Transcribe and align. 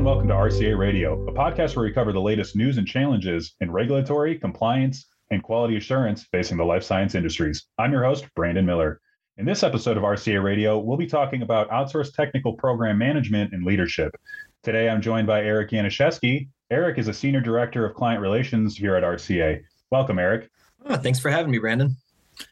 and 0.00 0.06
welcome 0.06 0.28
to 0.28 0.32
RCA 0.32 0.78
Radio, 0.78 1.28
a 1.28 1.32
podcast 1.34 1.76
where 1.76 1.84
we 1.84 1.92
cover 1.92 2.10
the 2.10 2.18
latest 2.18 2.56
news 2.56 2.78
and 2.78 2.88
challenges 2.88 3.54
in 3.60 3.70
regulatory, 3.70 4.38
compliance, 4.38 5.04
and 5.30 5.42
quality 5.42 5.76
assurance 5.76 6.26
facing 6.32 6.56
the 6.56 6.64
life 6.64 6.82
science 6.82 7.14
industries. 7.14 7.66
I'm 7.76 7.92
your 7.92 8.02
host, 8.02 8.24
Brandon 8.34 8.64
Miller. 8.64 9.02
In 9.36 9.44
this 9.44 9.62
episode 9.62 9.98
of 9.98 10.02
RCA 10.02 10.42
Radio, 10.42 10.78
we'll 10.78 10.96
be 10.96 11.06
talking 11.06 11.42
about 11.42 11.68
outsourced 11.68 12.14
technical 12.14 12.54
program 12.54 12.96
management 12.96 13.52
and 13.52 13.62
leadership. 13.62 14.16
Today, 14.62 14.88
I'm 14.88 15.02
joined 15.02 15.26
by 15.26 15.42
Eric 15.42 15.68
Yanuszewski. 15.68 16.48
Eric 16.70 16.96
is 16.96 17.08
a 17.08 17.12
Senior 17.12 17.42
Director 17.42 17.84
of 17.84 17.94
Client 17.94 18.22
Relations 18.22 18.78
here 18.78 18.96
at 18.96 19.02
RCA. 19.02 19.60
Welcome, 19.90 20.18
Eric. 20.18 20.48
Oh, 20.86 20.96
thanks 20.96 21.20
for 21.20 21.28
having 21.28 21.50
me, 21.50 21.58
Brandon. 21.58 21.94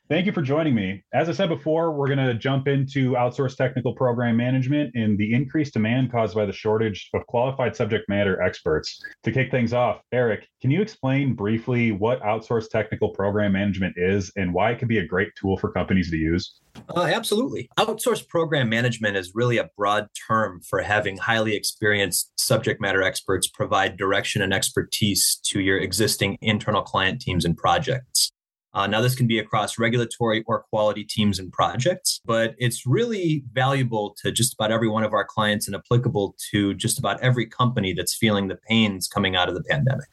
Thank 0.08 0.24
you 0.24 0.32
for 0.32 0.40
joining 0.40 0.74
me. 0.74 1.04
As 1.12 1.28
I 1.28 1.32
said 1.32 1.50
before, 1.50 1.92
we're 1.92 2.06
going 2.06 2.26
to 2.26 2.32
jump 2.32 2.66
into 2.66 3.12
outsourced 3.12 3.56
technical 3.56 3.94
program 3.94 4.38
management 4.38 4.92
and 4.94 5.18
the 5.18 5.34
increased 5.34 5.74
demand 5.74 6.10
caused 6.10 6.34
by 6.34 6.46
the 6.46 6.52
shortage 6.52 7.10
of 7.12 7.26
qualified 7.26 7.76
subject 7.76 8.08
matter 8.08 8.40
experts. 8.40 9.02
To 9.24 9.32
kick 9.32 9.50
things 9.50 9.74
off, 9.74 10.00
Eric, 10.12 10.48
can 10.62 10.70
you 10.70 10.80
explain 10.80 11.34
briefly 11.34 11.92
what 11.92 12.22
outsourced 12.22 12.70
technical 12.70 13.10
program 13.10 13.52
management 13.52 13.96
is 13.98 14.32
and 14.36 14.54
why 14.54 14.70
it 14.70 14.78
can 14.78 14.88
be 14.88 14.98
a 14.98 15.06
great 15.06 15.28
tool 15.38 15.58
for 15.58 15.70
companies 15.70 16.10
to 16.10 16.16
use? 16.16 16.58
Uh, 16.96 17.02
absolutely. 17.02 17.68
Outsourced 17.78 18.28
program 18.28 18.68
management 18.68 19.16
is 19.16 19.32
really 19.34 19.58
a 19.58 19.68
broad 19.76 20.08
term 20.28 20.60
for 20.62 20.80
having 20.80 21.18
highly 21.18 21.54
experienced 21.54 22.32
subject 22.38 22.80
matter 22.80 23.02
experts 23.02 23.46
provide 23.46 23.98
direction 23.98 24.40
and 24.40 24.54
expertise 24.54 25.38
to 25.44 25.60
your 25.60 25.78
existing 25.78 26.38
internal 26.40 26.82
client 26.82 27.20
teams 27.20 27.44
and 27.44 27.56
projects. 27.56 28.30
Uh, 28.74 28.86
now, 28.86 29.00
this 29.00 29.14
can 29.14 29.26
be 29.26 29.38
across 29.38 29.78
regulatory 29.78 30.44
or 30.46 30.64
quality 30.70 31.04
teams 31.04 31.38
and 31.38 31.50
projects, 31.52 32.20
but 32.24 32.54
it's 32.58 32.86
really 32.86 33.42
valuable 33.52 34.14
to 34.22 34.30
just 34.30 34.52
about 34.52 34.70
every 34.70 34.88
one 34.88 35.04
of 35.04 35.12
our 35.12 35.24
clients 35.24 35.66
and 35.66 35.74
applicable 35.74 36.36
to 36.50 36.74
just 36.74 36.98
about 36.98 37.20
every 37.20 37.46
company 37.46 37.92
that's 37.92 38.14
feeling 38.14 38.48
the 38.48 38.56
pains 38.68 39.08
coming 39.08 39.36
out 39.36 39.48
of 39.48 39.54
the 39.54 39.62
pandemic. 39.64 40.08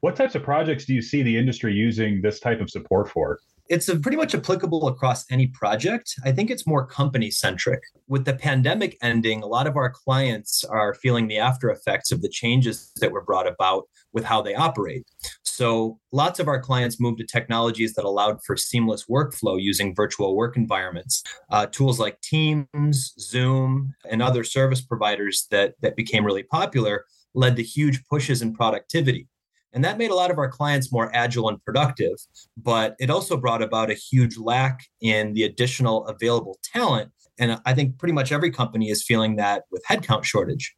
What 0.00 0.16
types 0.16 0.34
of 0.34 0.42
projects 0.42 0.86
do 0.86 0.94
you 0.94 1.02
see 1.02 1.22
the 1.22 1.36
industry 1.36 1.72
using 1.72 2.20
this 2.20 2.40
type 2.40 2.60
of 2.60 2.70
support 2.70 3.08
for? 3.08 3.38
It's 3.74 3.92
pretty 4.02 4.16
much 4.16 4.36
applicable 4.36 4.86
across 4.86 5.24
any 5.32 5.48
project. 5.48 6.14
I 6.24 6.30
think 6.30 6.48
it's 6.48 6.64
more 6.64 6.86
company 6.86 7.28
centric. 7.28 7.82
With 8.06 8.24
the 8.24 8.34
pandemic 8.34 8.96
ending, 9.02 9.42
a 9.42 9.48
lot 9.48 9.66
of 9.66 9.76
our 9.76 9.90
clients 9.90 10.62
are 10.62 10.94
feeling 10.94 11.26
the 11.26 11.38
after 11.38 11.70
effects 11.70 12.12
of 12.12 12.22
the 12.22 12.28
changes 12.28 12.92
that 13.00 13.10
were 13.10 13.24
brought 13.24 13.48
about 13.48 13.88
with 14.12 14.22
how 14.22 14.40
they 14.42 14.54
operate. 14.54 15.04
So, 15.42 15.98
lots 16.12 16.38
of 16.38 16.46
our 16.46 16.60
clients 16.60 17.00
moved 17.00 17.18
to 17.18 17.26
technologies 17.26 17.94
that 17.94 18.04
allowed 18.04 18.38
for 18.44 18.56
seamless 18.56 19.06
workflow 19.06 19.60
using 19.60 19.92
virtual 19.92 20.36
work 20.36 20.56
environments. 20.56 21.24
Uh, 21.50 21.66
tools 21.66 21.98
like 21.98 22.20
Teams, 22.20 23.12
Zoom, 23.18 23.92
and 24.08 24.22
other 24.22 24.44
service 24.44 24.82
providers 24.82 25.48
that, 25.50 25.74
that 25.82 25.96
became 25.96 26.24
really 26.24 26.44
popular 26.44 27.06
led 27.34 27.56
to 27.56 27.64
huge 27.64 28.04
pushes 28.06 28.40
in 28.40 28.54
productivity. 28.54 29.26
And 29.74 29.84
that 29.84 29.98
made 29.98 30.10
a 30.10 30.14
lot 30.14 30.30
of 30.30 30.38
our 30.38 30.48
clients 30.48 30.92
more 30.92 31.10
agile 31.14 31.48
and 31.48 31.62
productive, 31.64 32.14
but 32.56 32.94
it 33.00 33.10
also 33.10 33.36
brought 33.36 33.60
about 33.60 33.90
a 33.90 33.94
huge 33.94 34.38
lack 34.38 34.84
in 35.00 35.34
the 35.34 35.42
additional 35.42 36.06
available 36.06 36.58
talent. 36.62 37.10
And 37.38 37.60
I 37.66 37.74
think 37.74 37.98
pretty 37.98 38.12
much 38.12 38.30
every 38.30 38.52
company 38.52 38.88
is 38.88 39.04
feeling 39.04 39.34
that 39.36 39.64
with 39.72 39.82
headcount 39.90 40.24
shortage. 40.24 40.74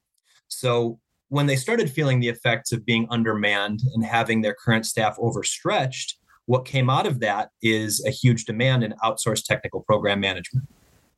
So 0.48 0.98
when 1.28 1.46
they 1.46 1.56
started 1.56 1.90
feeling 1.90 2.20
the 2.20 2.28
effects 2.28 2.72
of 2.72 2.86
being 2.86 3.06
undermanned 3.10 3.80
and 3.94 4.04
having 4.04 4.40
their 4.40 4.54
current 4.54 4.86
staff 4.86 5.16
overstretched, 5.18 6.18
what 6.46 6.64
came 6.64 6.88
out 6.88 7.06
of 7.06 7.20
that 7.20 7.50
is 7.60 8.02
a 8.06 8.10
huge 8.10 8.44
demand 8.44 8.82
in 8.82 8.94
outsourced 9.04 9.44
technical 9.44 9.82
program 9.82 10.20
management. 10.20 10.66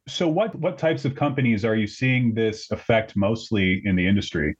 So 0.09 0.27
what 0.27 0.55
what 0.55 0.79
types 0.79 1.05
of 1.05 1.15
companies 1.15 1.67
are 1.67 1.77
you 1.77 1.87
seeing 1.87 2.33
this 2.33 2.71
affect 2.71 3.15
mostly 3.15 3.83
in 3.85 3.95
the 3.95 4.07
industry? 4.07 4.57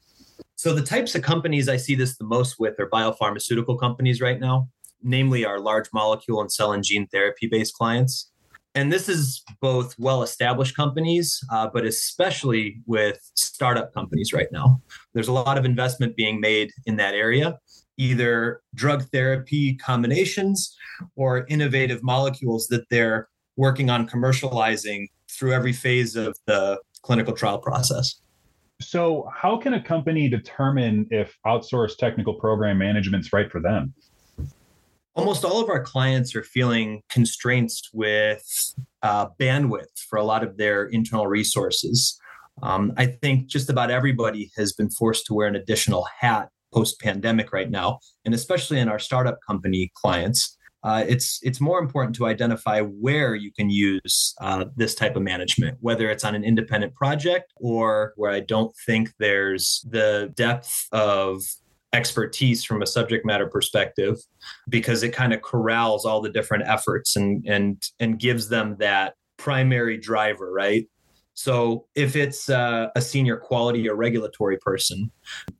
So 0.57 0.75
the 0.75 0.83
types 0.83 1.15
of 1.15 1.23
companies 1.23 1.69
I 1.69 1.77
see 1.77 1.95
this 1.95 2.17
the 2.17 2.25
most 2.25 2.59
with 2.59 2.79
are 2.81 2.89
biopharmaceutical 2.89 3.79
companies 3.79 4.21
right 4.21 4.41
now, 4.41 4.69
namely 5.03 5.45
our 5.45 5.61
large 5.61 5.89
molecule 5.93 6.41
and 6.41 6.51
cell 6.51 6.73
and 6.73 6.83
gene 6.83 7.07
therapy 7.09 7.47
based 7.47 7.75
clients. 7.75 8.31
And 8.75 8.93
this 8.93 9.09
is 9.09 9.43
both 9.61 9.95
well 9.99 10.23
established 10.23 10.77
companies, 10.77 11.41
uh, 11.51 11.69
but 11.73 11.85
especially 11.85 12.81
with 12.87 13.19
startup 13.35 13.93
companies 13.95 14.33
right 14.33 14.49
now. 14.53 14.81
There's 15.15 15.29
a 15.29 15.33
lot 15.33 15.59
of 15.59 15.65
investment 15.65 16.17
being 16.17 16.41
made 16.41 16.71
in 16.87 16.97
that 16.97 17.15
area, 17.15 17.59
either 17.97 18.61
drug 18.75 19.05
therapy 19.11 19.75
combinations 19.75 20.77
or 21.17 21.47
innovative 21.49 22.03
molecules 22.03 22.69
that 22.69 22.89
they're 22.91 23.29
working 23.57 23.91
on 23.91 24.09
commercializing 24.09 25.09
through 25.31 25.53
every 25.53 25.73
phase 25.73 26.15
of 26.15 26.37
the 26.47 26.81
clinical 27.03 27.35
trial 27.35 27.59
process. 27.59 28.21
So, 28.81 29.29
how 29.35 29.57
can 29.57 29.75
a 29.75 29.83
company 29.83 30.29
determine 30.29 31.09
if 31.11 31.37
outsourced 31.45 31.97
technical 31.99 32.35
program 32.35 32.79
management's 32.79 33.33
right 33.33 33.51
for 33.51 33.61
them? 33.61 33.93
Almost 35.15 35.45
all 35.45 35.61
of 35.61 35.69
our 35.69 35.83
clients 35.83 36.37
are 36.37 36.45
feeling 36.45 37.03
constraints 37.09 37.91
with 37.93 38.43
uh, 39.03 39.27
bandwidth 39.41 39.99
for 40.09 40.17
a 40.17 40.25
lot 40.25 40.45
of 40.45 40.57
their 40.57 40.87
internal 40.87 41.27
resources. 41.27 42.21
Um, 42.63 42.93
I 42.97 43.07
think 43.07 43.49
just 43.49 43.69
about 43.69 43.91
everybody 43.91 44.51
has 44.57 44.73
been 44.73 44.91
forced 44.91 45.27
to 45.27 45.35
wear 45.35 45.49
an 45.49 45.57
additional 45.57 46.07
hat 46.21 46.51
post 46.73 47.01
pandemic 47.01 47.53
right 47.53 47.71
now, 47.71 47.99
and 48.25 48.33
especially 48.33 48.79
in 48.79 48.89
our 48.89 48.99
startup 49.01 49.39
company 49.47 49.91
clients 49.95 50.57
uh, 50.85 51.05
it's 51.09 51.41
it's 51.43 51.61
more 51.61 51.81
important 51.81 52.15
to 52.17 52.27
identify 52.27 52.81
where 52.81 53.35
you 53.35 53.53
can 53.53 53.69
use 53.69 54.35
uh, 54.41 54.67
this 54.77 54.95
type 54.95 55.17
of 55.17 55.23
management, 55.23 55.77
whether 55.81 56.09
it's 56.09 56.25
on 56.25 56.35
an 56.35 56.45
independent 56.45 56.95
project 56.95 57.53
or 57.57 58.13
where 58.17 58.31
I 58.31 58.41
don't 58.41 58.75
think 58.87 59.13
there's 59.19 59.85
the 59.89 60.33
depth 60.37 60.87
of 60.93 61.43
expertise 61.93 62.65
from 62.65 62.83
a 62.83 62.87
subject 62.87 63.25
matter 63.25 63.47
perspective 63.47 64.19
because 64.69 65.03
it 65.03 65.13
kind 65.13 65.33
of 65.33 65.43
corrals 65.43 66.05
all 66.05 66.21
the 66.21 66.31
different 66.31 66.65
efforts 66.67 67.17
and 67.17 67.45
and 67.47 67.83
and 67.99 68.19
gives 68.19 68.49
them 68.49 68.77
that 68.79 69.15
primary 69.37 69.97
driver 69.97 70.53
right 70.53 70.87
so 71.39 71.87
if 71.95 72.17
it's 72.17 72.51
uh, 72.51 72.89
a 72.97 73.01
senior 73.01 73.37
quality 73.37 73.89
or 73.89 73.95
regulatory 73.95 74.57
person, 74.57 75.13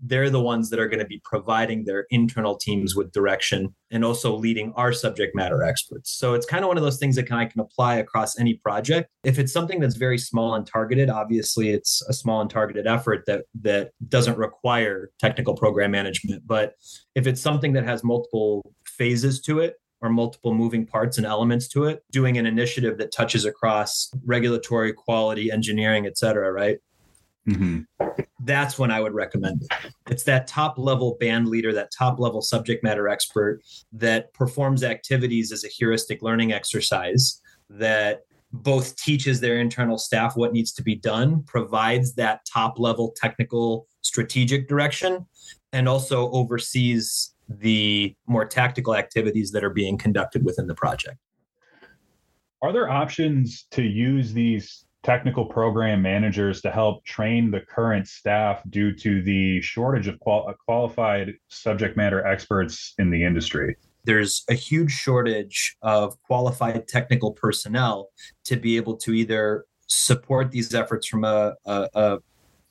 they're 0.03 0.29
the 0.29 0.43
ones 0.43 0.71
that 0.71 0.81
are 0.81 0.89
going 0.89 0.99
to 0.99 1.07
be 1.07 1.21
providing 1.23 1.85
their 1.85 2.07
internal 2.11 2.57
teams 2.57 2.97
with 2.97 3.13
direction 3.13 3.73
and 3.93 4.05
also 4.05 4.35
leading 4.35 4.73
our 4.75 4.93
subject 4.93 5.37
matter 5.37 5.63
experts. 5.63 6.11
So 6.11 6.35
it's 6.35 6.47
kind 6.47 6.65
of 6.65 6.69
one 6.69 6.79
of 6.79 6.83
those 6.83 6.99
things 6.99 7.15
that 7.15 7.29
can, 7.29 7.37
I 7.37 7.45
can 7.45 7.61
apply 7.61 7.95
across 7.95 8.41
any 8.41 8.55
project. 8.55 9.09
If 9.23 9.39
it's 9.39 9.53
something 9.53 9.79
that's 9.79 9.95
very 9.95 10.19
small 10.19 10.57
and 10.57 10.67
targeted, 10.67 11.11
obviously 11.11 11.71
it's 11.71 12.03
a 12.09 12.13
small 12.13 12.41
and 12.41 12.51
targeted 12.51 12.89
effort 12.89 13.23
that 13.29 13.45
that 13.61 13.93
doesn't 14.09 14.37
require 14.37 15.13
technical 15.21 15.55
program 15.55 15.93
management. 15.93 16.45
But 16.45 16.75
if 17.15 17.29
it's 17.29 17.41
something 17.41 17.75
that 17.75 17.85
has 17.85 18.03
multiple 18.03 18.75
phases 18.85 19.41
to 19.43 19.61
it, 19.61 19.77
or 20.01 20.09
multiple 20.09 20.55
moving 20.55 20.87
parts 20.87 21.19
and 21.19 21.27
elements 21.27 21.69
to 21.69 21.85
it, 21.85 22.05
doing 22.13 22.39
an 22.39 22.47
initiative 22.47 22.99
that 22.99 23.13
touches 23.13 23.45
across 23.45 24.11
regulatory, 24.25 24.93
quality, 24.93 25.51
engineering, 25.51 26.07
et 26.07 26.17
cetera, 26.17 26.53
right? 26.53 26.79
Mm-hmm. 27.49 27.81
That's 28.45 28.79
when 28.79 28.91
I 28.91 29.01
would 29.01 29.15
recommend 29.15 29.63
it. 29.63 29.93
It's 30.11 30.25
that 30.25 30.47
top 30.47 30.79
level 30.79 31.17
band 31.19 31.49
leader, 31.49 31.73
that 31.73 31.91
top 31.91 32.19
level 32.19 32.43
subject 32.43 32.85
matter 32.85 33.09
expert 33.09 33.63
that 33.93 34.33
performs 34.35 34.85
activities 34.85 35.51
as 35.51 35.65
a 35.65 35.69
heuristic 35.69 36.23
learning 36.23 36.53
exercise 36.53 37.41
that 37.71 38.21
both 38.53 38.97
teaches 38.97 39.41
their 39.41 39.59
internal 39.59 39.99
staff 39.99 40.37
what 40.37 40.53
needs 40.53 40.73
to 40.73 40.83
be 40.83 40.95
done, 40.95 41.43
provides 41.43 42.15
that 42.15 42.41
top 42.51 42.79
level 42.79 43.15
technical 43.17 43.87
strategic 44.03 44.69
direction, 44.69 45.27
and 45.73 45.89
also 45.89 46.31
oversees 46.31 47.35
the 47.49 48.15
more 48.27 48.45
tactical 48.45 48.95
activities 48.95 49.53
that 49.53 49.65
are 49.65 49.71
being 49.71 49.97
conducted 49.97 50.45
within 50.45 50.67
the 50.67 50.75
project. 50.75 51.17
Are 52.61 52.73
there 52.73 52.91
options 52.91 53.67
to 53.71 53.83
use 53.83 54.33
these 54.33 54.85
technical 55.05 55.47
program 55.47 56.03
managers 56.03 56.61
to 56.61 56.71
help 56.71 57.05
train 57.05 57.51
the 57.51 57.61
current 57.61 58.09
staff 58.09 58.63
due 58.69 58.93
to 58.93 59.23
the 59.23 59.61
shortage 59.63 60.09
of 60.09 60.19
qual- 60.21 60.53
qualified 60.65 61.33
subject 61.49 61.97
matter 61.97 62.27
experts 62.27 62.95
in 62.99 63.11
the 63.11 63.25
industry? 63.25 63.77
There's 64.05 64.45
a 64.49 64.55
huge 64.55 64.91
shortage 64.91 65.77
of 65.83 66.21
qualified 66.23 66.89
technical 66.89 67.33
personnel 67.33 68.09
to 68.45 68.57
be 68.57 68.77
able 68.77 68.97
to 68.99 69.13
either 69.13 69.65
support 69.87 70.51
these 70.51 70.75
efforts 70.75 71.07
from 71.07 71.25
a, 71.25 71.55
a, 71.65 71.89
a 71.95 72.19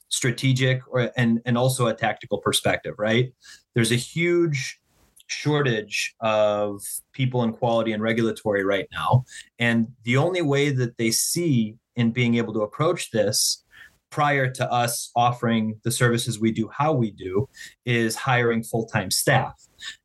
strategic 0.09 0.81
or 0.87 1.11
and 1.17 1.41
and 1.45 1.57
also 1.57 1.87
a 1.87 1.93
tactical 1.93 2.37
perspective 2.37 2.95
right 2.97 3.33
there's 3.77 3.91
a 3.91 3.95
huge 3.95 4.79
shortage 5.27 6.15
of 6.19 6.81
people 7.13 7.43
in 7.43 7.53
quality 7.53 7.91
and 7.91 8.01
regulatory 8.01 8.65
right 8.65 8.87
now 8.91 9.23
and 9.59 9.87
the 10.03 10.17
only 10.17 10.41
way 10.41 10.71
that 10.71 10.97
they 10.97 11.11
see 11.11 11.75
in 11.95 12.09
being 12.09 12.33
able 12.35 12.51
to 12.51 12.61
approach 12.61 13.11
this 13.11 13.63
prior 14.09 14.49
to 14.49 14.71
us 14.71 15.11
offering 15.15 15.79
the 15.83 15.91
services 15.91 16.39
we 16.39 16.51
do 16.51 16.67
how 16.73 16.91
we 16.91 17.11
do 17.11 17.47
is 17.85 18.15
hiring 18.15 18.63
full-time 18.63 19.11
staff 19.11 19.53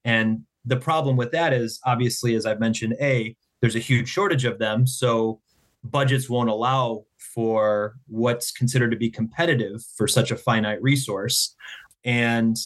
and 0.04 0.42
the 0.66 0.76
problem 0.76 1.16
with 1.16 1.30
that 1.30 1.54
is 1.54 1.80
obviously 1.86 2.34
as 2.34 2.44
i've 2.44 2.60
mentioned 2.60 2.94
a 3.00 3.34
there's 3.62 3.76
a 3.76 3.86
huge 3.90 4.08
shortage 4.08 4.44
of 4.44 4.58
them 4.58 4.86
so 4.86 5.40
budgets 5.82 6.28
won't 6.28 6.50
allow 6.50 7.04
for 7.16 7.96
what's 8.06 8.52
considered 8.52 8.90
to 8.90 8.96
be 8.96 9.10
competitive 9.10 9.82
for 9.96 10.06
such 10.06 10.30
a 10.30 10.36
finite 10.36 10.80
resource. 10.82 11.56
And 12.04 12.56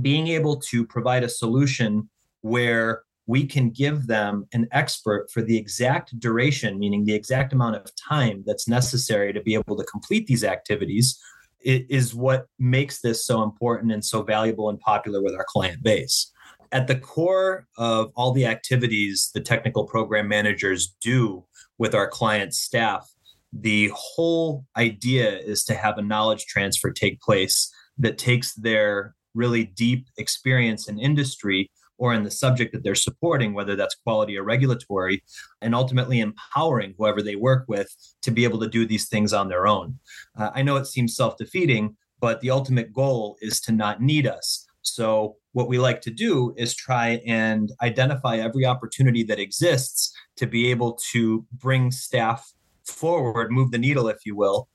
being 0.00 0.28
able 0.28 0.56
to 0.56 0.86
provide 0.86 1.24
a 1.24 1.28
solution 1.28 2.08
where 2.42 3.02
we 3.26 3.46
can 3.46 3.70
give 3.70 4.06
them 4.06 4.46
an 4.52 4.66
expert 4.72 5.30
for 5.30 5.42
the 5.42 5.56
exact 5.56 6.18
duration, 6.18 6.78
meaning 6.78 7.04
the 7.04 7.14
exact 7.14 7.52
amount 7.52 7.76
of 7.76 7.90
time 7.96 8.42
that's 8.46 8.66
necessary 8.66 9.32
to 9.34 9.42
be 9.42 9.54
able 9.54 9.76
to 9.76 9.84
complete 9.84 10.26
these 10.26 10.44
activities, 10.44 11.20
is 11.60 12.14
what 12.14 12.46
makes 12.58 13.00
this 13.00 13.26
so 13.26 13.42
important 13.42 13.92
and 13.92 14.04
so 14.04 14.22
valuable 14.22 14.70
and 14.70 14.80
popular 14.80 15.22
with 15.22 15.34
our 15.34 15.44
client 15.46 15.82
base. 15.82 16.32
At 16.72 16.86
the 16.86 16.98
core 16.98 17.66
of 17.76 18.12
all 18.14 18.32
the 18.32 18.46
activities 18.46 19.30
the 19.34 19.40
technical 19.40 19.84
program 19.84 20.28
managers 20.28 20.94
do 21.00 21.44
with 21.76 21.94
our 21.94 22.08
client 22.08 22.54
staff, 22.54 23.10
the 23.52 23.90
whole 23.94 24.64
idea 24.76 25.38
is 25.38 25.64
to 25.64 25.74
have 25.74 25.98
a 25.98 26.02
knowledge 26.02 26.46
transfer 26.46 26.90
take 26.90 27.20
place 27.20 27.72
that 27.98 28.18
takes 28.18 28.54
their 28.54 29.14
really 29.34 29.64
deep 29.64 30.08
experience 30.16 30.88
in 30.88 30.98
industry 30.98 31.70
or 31.98 32.14
in 32.14 32.22
the 32.22 32.30
subject 32.30 32.72
that 32.72 32.84
they're 32.84 32.94
supporting, 32.94 33.52
whether 33.52 33.76
that's 33.76 33.96
quality 33.96 34.38
or 34.38 34.44
regulatory, 34.44 35.22
and 35.60 35.74
ultimately 35.74 36.20
empowering 36.20 36.94
whoever 36.96 37.20
they 37.20 37.36
work 37.36 37.64
with 37.68 37.88
to 38.22 38.30
be 38.30 38.44
able 38.44 38.60
to 38.60 38.68
do 38.68 38.86
these 38.86 39.08
things 39.08 39.32
on 39.32 39.48
their 39.48 39.66
own. 39.66 39.98
Uh, 40.38 40.50
I 40.54 40.62
know 40.62 40.76
it 40.76 40.86
seems 40.86 41.16
self 41.16 41.36
defeating, 41.36 41.96
but 42.20 42.40
the 42.40 42.50
ultimate 42.50 42.92
goal 42.92 43.36
is 43.40 43.60
to 43.62 43.72
not 43.72 44.00
need 44.00 44.26
us. 44.26 44.64
So, 44.82 45.36
what 45.52 45.68
we 45.68 45.78
like 45.78 46.00
to 46.02 46.10
do 46.10 46.54
is 46.56 46.74
try 46.74 47.20
and 47.26 47.72
identify 47.82 48.36
every 48.36 48.64
opportunity 48.64 49.24
that 49.24 49.40
exists 49.40 50.12
to 50.36 50.46
be 50.46 50.70
able 50.70 50.98
to 51.10 51.44
bring 51.52 51.90
staff 51.90 52.52
forward, 52.84 53.50
move 53.50 53.70
the 53.70 53.78
needle, 53.78 54.08
if 54.08 54.18
you 54.24 54.36
will, 54.36 54.68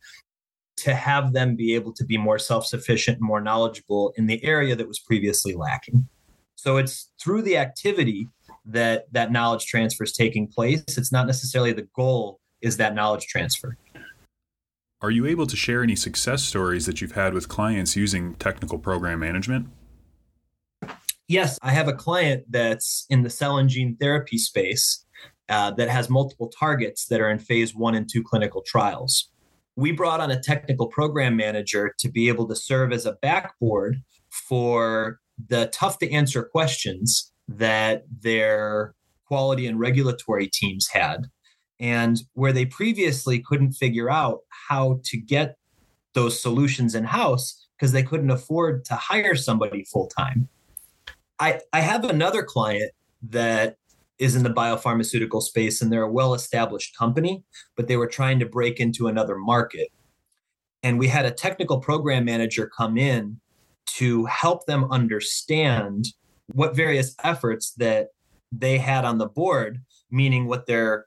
to 0.84 0.94
have 0.94 1.32
them 1.32 1.56
be 1.56 1.76
able 1.76 1.94
to 1.94 2.04
be 2.04 2.18
more 2.18 2.38
self 2.38 2.66
sufficient 2.66 3.20
and 3.20 3.26
more 3.26 3.40
knowledgeable 3.40 4.14
in 4.18 4.28
the 4.28 4.44
area 4.44 4.76
that 4.76 4.88
was 4.88 5.00
previously 5.00 5.54
lacking. 5.54 6.08
So 6.56 6.78
it's 6.78 7.12
through 7.22 7.44
the 7.44 7.58
activity 7.58 8.28
that 8.66 9.06
that 9.14 9.32
knowledge 9.32 9.66
transfer 9.66 10.04
is 10.04 10.14
taking 10.14 10.48
place. 10.48 10.84
It's 10.98 11.12
not 11.12 11.26
necessarily 11.26 11.72
the 11.72 11.88
goal 11.96 12.40
is 12.62 12.78
that 12.78 12.96
knowledge 12.96 13.28
transfer. 13.28 13.78
Are 15.02 15.12
you 15.12 15.26
able 15.26 15.48
to 15.48 15.56
share 15.56 15.84
any 15.84 15.96
success 15.96 16.44
stories 16.44 16.86
that 16.86 17.02
you've 17.02 17.12
had 17.14 17.34
with 17.34 17.50
clients 17.50 17.96
using 17.96 18.36
technical 18.36 18.78
program 18.78 19.20
management? 19.20 19.68
Yes, 21.28 21.60
I 21.62 21.72
have 21.72 21.88
a 21.88 21.94
client 21.94 22.46
that's 22.50 23.06
in 23.10 23.24
the 23.24 23.30
cell 23.30 23.58
and 23.58 23.70
gene 23.70 23.96
therapy 23.98 24.38
space 24.38 25.06
uh, 25.50 25.72
that 25.72 25.90
has 25.90 26.10
multiple 26.10 26.50
targets 26.50 27.06
that 27.08 27.22
are 27.22 27.30
in 27.30 27.40
phase 27.40 27.74
one 27.76 27.96
and 27.96 28.10
two 28.10 28.24
clinical 28.24 28.62
trials. 28.66 29.30
We 29.76 29.92
brought 29.92 30.20
on 30.20 30.32
a 30.32 30.40
technical 30.40 30.88
program 30.88 31.36
manager 31.36 31.94
to 32.00 32.10
be 32.10 32.28
able 32.28 32.48
to 32.48 32.56
serve 32.56 32.92
as 32.92 33.06
a 33.06 33.14
backboard 33.22 34.02
for 34.30 35.20
the 35.50 35.68
tough 35.68 36.00
to 36.00 36.12
answer 36.12 36.44
questions 36.44 37.32
that 37.48 38.04
their 38.22 38.94
quality 39.26 39.66
and 39.66 39.80
regulatory 39.80 40.48
teams 40.48 40.88
had, 40.90 41.28
and 41.80 42.22
where 42.34 42.54
they 42.54 42.66
previously 42.66 43.40
couldn't 43.40 43.74
figure 43.74 44.10
out 44.10 44.40
how 44.70 45.00
to 45.06 45.18
get 45.18 45.58
those 46.14 46.40
solutions 46.40 46.94
in 46.94 47.04
house 47.04 47.68
because 47.78 47.92
they 47.92 48.04
couldn't 48.04 48.30
afford 48.30 48.86
to 48.86 48.96
hire 48.96 49.36
somebody 49.36 49.84
full 49.86 50.08
time. 50.08 50.48
I, 51.40 51.62
I 51.74 51.82
have 51.82 52.06
another 52.06 52.44
client 52.44 52.92
that 53.30 53.78
is 54.20 54.36
in 54.36 54.44
the 54.44 54.50
biopharmaceutical 54.50 55.42
space 55.42 55.82
and 55.82 55.92
they're 55.92 56.04
a 56.04 56.12
well 56.12 56.34
established 56.34 56.98
company, 56.98 57.44
but 57.76 57.88
they 57.88 57.98
were 57.98 58.08
trying 58.08 58.40
to 58.40 58.46
break 58.46 58.80
into 58.80 59.08
another 59.08 59.38
market. 59.38 59.90
And 60.84 61.00
we 61.00 61.08
had 61.08 61.26
a 61.26 61.32
technical 61.32 61.80
program 61.80 62.26
manager 62.26 62.70
come 62.78 62.98
in 62.98 63.40
to 63.98 64.26
help 64.26 64.66
them 64.66 64.86
understand 64.92 66.08
what 66.48 66.76
various 66.76 67.16
efforts 67.24 67.72
that 67.78 68.10
they 68.52 68.78
had 68.78 69.06
on 69.06 69.18
the 69.18 69.28
board, 69.28 69.82
meaning 70.12 70.48
what 70.48 70.68
their 70.68 71.06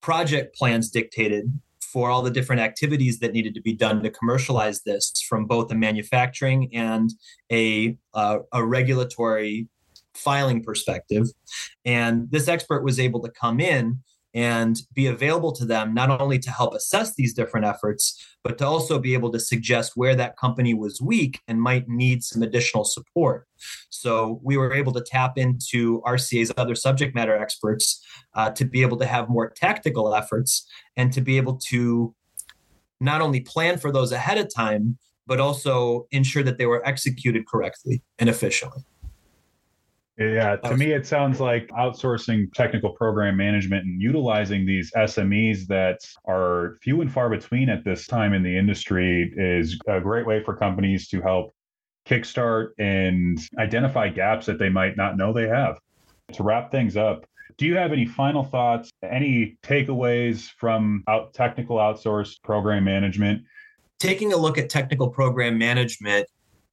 project 0.00 0.56
plans 0.56 0.90
dictated 0.90 1.60
for 1.80 2.10
all 2.10 2.22
the 2.22 2.30
different 2.30 2.60
activities 2.60 3.18
that 3.20 3.32
needed 3.32 3.54
to 3.54 3.60
be 3.60 3.74
done 3.74 4.02
to 4.02 4.10
commercialize 4.10 4.82
this 4.82 5.12
from 5.28 5.44
both 5.46 5.70
a 5.70 5.74
manufacturing 5.74 6.74
and 6.74 7.10
a, 7.50 7.96
uh, 8.14 8.38
a 8.52 8.64
regulatory 8.64 9.68
filing 10.14 10.62
perspective. 10.62 11.26
And 11.84 12.30
this 12.30 12.48
expert 12.48 12.84
was 12.84 13.00
able 13.00 13.20
to 13.22 13.30
come 13.30 13.60
in 13.60 14.00
and 14.34 14.80
be 14.94 15.06
available 15.06 15.52
to 15.52 15.64
them 15.64 15.92
not 15.92 16.20
only 16.20 16.38
to 16.38 16.50
help 16.50 16.74
assess 16.74 17.14
these 17.14 17.34
different 17.34 17.66
efforts, 17.66 18.18
but 18.42 18.58
to 18.58 18.66
also 18.66 18.98
be 18.98 19.14
able 19.14 19.30
to 19.30 19.38
suggest 19.38 19.92
where 19.94 20.14
that 20.14 20.36
company 20.36 20.74
was 20.74 21.00
weak 21.00 21.40
and 21.48 21.60
might 21.60 21.88
need 21.88 22.24
some 22.24 22.42
additional 22.42 22.84
support. 22.84 23.46
So 23.90 24.40
we 24.42 24.56
were 24.56 24.72
able 24.72 24.92
to 24.94 25.02
tap 25.02 25.36
into 25.36 26.00
RCA's 26.02 26.52
other 26.56 26.74
subject 26.74 27.14
matter 27.14 27.36
experts 27.36 28.02
uh, 28.34 28.50
to 28.50 28.64
be 28.64 28.82
able 28.82 28.96
to 28.98 29.06
have 29.06 29.28
more 29.28 29.50
tactical 29.50 30.14
efforts 30.14 30.66
and 30.96 31.12
to 31.12 31.20
be 31.20 31.36
able 31.36 31.56
to 31.68 32.14
not 33.00 33.20
only 33.20 33.40
plan 33.40 33.78
for 33.78 33.92
those 33.92 34.12
ahead 34.12 34.38
of 34.38 34.52
time, 34.52 34.96
but 35.26 35.40
also 35.40 36.06
ensure 36.10 36.42
that 36.42 36.58
they 36.58 36.66
were 36.66 36.84
executed 36.86 37.46
correctly 37.46 38.02
and 38.18 38.28
efficiently. 38.28 38.82
Yeah, 40.18 40.56
to 40.56 40.76
me, 40.76 40.92
it 40.92 41.06
sounds 41.06 41.40
like 41.40 41.68
outsourcing 41.68 42.52
technical 42.52 42.90
program 42.90 43.36
management 43.36 43.86
and 43.86 44.00
utilizing 44.00 44.66
these 44.66 44.92
SMEs 44.94 45.66
that 45.68 46.00
are 46.26 46.76
few 46.82 47.00
and 47.00 47.10
far 47.10 47.30
between 47.30 47.70
at 47.70 47.82
this 47.82 48.06
time 48.06 48.34
in 48.34 48.42
the 48.42 48.56
industry 48.56 49.32
is 49.36 49.78
a 49.88 50.00
great 50.00 50.26
way 50.26 50.42
for 50.44 50.54
companies 50.54 51.08
to 51.08 51.22
help 51.22 51.54
kickstart 52.06 52.70
and 52.78 53.38
identify 53.58 54.08
gaps 54.08 54.44
that 54.46 54.58
they 54.58 54.68
might 54.68 54.98
not 54.98 55.16
know 55.16 55.32
they 55.32 55.48
have. 55.48 55.78
To 56.34 56.42
wrap 56.42 56.70
things 56.70 56.96
up, 56.96 57.24
do 57.56 57.64
you 57.64 57.76
have 57.76 57.92
any 57.92 58.04
final 58.04 58.44
thoughts, 58.44 58.90
any 59.02 59.56
takeaways 59.62 60.50
from 60.58 61.04
out 61.08 61.32
technical 61.32 61.76
outsourced 61.76 62.42
program 62.42 62.84
management? 62.84 63.42
Taking 63.98 64.34
a 64.34 64.36
look 64.36 64.58
at 64.58 64.68
technical 64.68 65.08
program 65.08 65.56
management, 65.56 66.26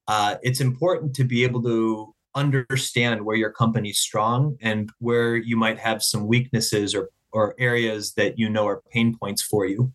uh, 0.10 0.36
it's 0.42 0.60
important 0.60 1.16
to 1.16 1.24
be 1.24 1.44
able 1.44 1.62
to 1.64 2.14
understand 2.36 3.24
where 3.24 3.36
your 3.36 3.52
company's 3.52 4.00
strong 4.00 4.58
and 4.62 4.92
where 5.00 5.36
you 5.36 5.58
might 5.58 5.80
have 5.80 6.04
some 6.04 6.28
weaknesses 6.28 6.96
or 6.96 7.10
or 7.32 7.56
areas 7.60 8.14
that 8.14 8.40
you 8.40 8.50
know 8.50 8.68
are 8.68 8.82
pain 8.92 9.16
points 9.16 9.42
for 9.42 9.66
you. 9.66 9.92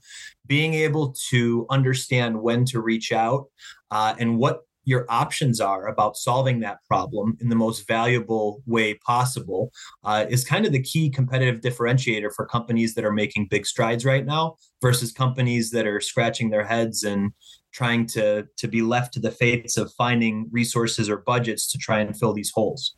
Being 0.46 0.74
able 0.74 1.14
to 1.30 1.66
understand 1.70 2.40
when 2.40 2.64
to 2.66 2.80
reach 2.80 3.12
out 3.12 3.46
uh, 3.90 4.14
and 4.18 4.38
what 4.38 4.62
your 4.84 5.06
options 5.08 5.60
are 5.60 5.88
about 5.88 6.16
solving 6.16 6.60
that 6.60 6.78
problem 6.86 7.36
in 7.40 7.48
the 7.48 7.56
most 7.56 7.86
valuable 7.86 8.62
way 8.66 8.94
possible 8.94 9.72
uh, 10.04 10.26
is 10.28 10.44
kind 10.44 10.66
of 10.66 10.72
the 10.72 10.82
key 10.82 11.10
competitive 11.10 11.60
differentiator 11.60 12.32
for 12.34 12.46
companies 12.46 12.94
that 12.94 13.04
are 13.04 13.12
making 13.12 13.46
big 13.50 13.66
strides 13.66 14.04
right 14.04 14.26
now 14.26 14.56
versus 14.80 15.12
companies 15.12 15.70
that 15.70 15.86
are 15.86 16.00
scratching 16.00 16.50
their 16.50 16.64
heads 16.64 17.04
and 17.04 17.32
trying 17.72 18.06
to 18.06 18.46
to 18.56 18.68
be 18.68 18.82
left 18.82 19.12
to 19.12 19.20
the 19.20 19.30
fates 19.30 19.76
of 19.76 19.92
finding 19.94 20.48
resources 20.52 21.10
or 21.10 21.18
budgets 21.18 21.70
to 21.70 21.78
try 21.78 22.00
and 22.00 22.16
fill 22.16 22.32
these 22.32 22.52
holes. 22.54 22.94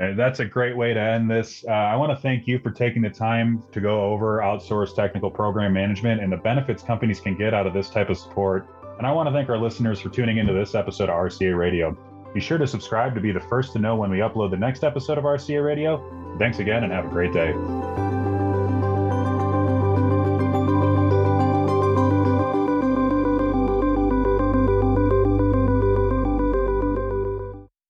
Uh, 0.00 0.14
that's 0.14 0.40
a 0.40 0.44
great 0.44 0.74
way 0.74 0.94
to 0.94 1.00
end 1.00 1.30
this. 1.30 1.62
Uh, 1.68 1.72
I 1.72 1.96
want 1.96 2.10
to 2.10 2.16
thank 2.16 2.46
you 2.46 2.58
for 2.60 2.70
taking 2.70 3.02
the 3.02 3.10
time 3.10 3.62
to 3.72 3.80
go 3.80 4.02
over 4.04 4.38
outsourced 4.38 4.94
technical 4.94 5.30
program 5.30 5.74
management 5.74 6.22
and 6.22 6.32
the 6.32 6.38
benefits 6.38 6.82
companies 6.82 7.20
can 7.20 7.36
get 7.36 7.52
out 7.52 7.66
of 7.66 7.74
this 7.74 7.90
type 7.90 8.08
of 8.08 8.16
support. 8.16 8.66
And 9.00 9.06
I 9.06 9.12
want 9.12 9.28
to 9.28 9.32
thank 9.32 9.48
our 9.48 9.56
listeners 9.56 9.98
for 9.98 10.10
tuning 10.10 10.36
into 10.36 10.52
this 10.52 10.74
episode 10.74 11.08
of 11.08 11.14
RCA 11.14 11.56
Radio. 11.56 11.96
Be 12.34 12.40
sure 12.40 12.58
to 12.58 12.66
subscribe 12.66 13.14
to 13.14 13.20
be 13.22 13.32
the 13.32 13.40
first 13.40 13.72
to 13.72 13.78
know 13.78 13.96
when 13.96 14.10
we 14.10 14.18
upload 14.18 14.50
the 14.50 14.58
next 14.58 14.84
episode 14.84 15.16
of 15.16 15.24
RCA 15.24 15.64
Radio. 15.64 16.36
Thanks 16.38 16.58
again 16.58 16.84
and 16.84 16.92
have 16.92 17.06
a 17.06 17.08
great 17.08 17.32
day. 17.32 17.54